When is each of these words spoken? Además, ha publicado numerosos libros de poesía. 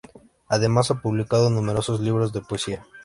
Además, 0.47 0.89
ha 0.89 0.99
publicado 0.99 1.51
numerosos 1.51 1.99
libros 1.99 2.33
de 2.33 2.41
poesía. 2.41 2.87